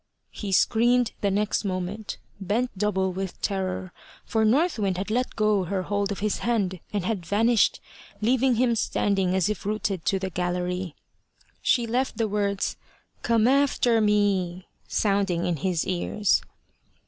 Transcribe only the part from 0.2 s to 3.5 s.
he screamed the next moment, bent double with